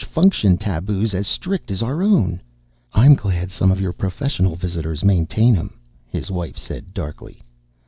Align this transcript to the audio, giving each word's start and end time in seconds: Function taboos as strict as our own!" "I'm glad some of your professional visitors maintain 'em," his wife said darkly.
Function 0.09 0.57
taboos 0.57 1.13
as 1.13 1.27
strict 1.27 1.69
as 1.69 1.83
our 1.83 2.01
own!" 2.01 2.41
"I'm 2.91 3.13
glad 3.13 3.51
some 3.51 3.69
of 3.69 3.79
your 3.79 3.93
professional 3.93 4.55
visitors 4.55 5.03
maintain 5.03 5.55
'em," 5.55 5.77
his 6.07 6.31
wife 6.31 6.57
said 6.57 6.91
darkly. 6.95 7.43